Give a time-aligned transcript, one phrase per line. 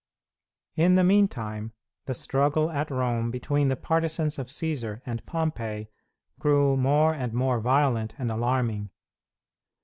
[0.75, 1.73] In the meantime,
[2.07, 5.89] the struggle at Rome between the partisans of Cćsar and Pompey
[6.39, 8.89] grew more and more violent and alarming.